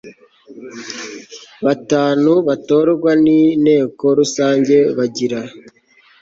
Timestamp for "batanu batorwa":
1.65-3.11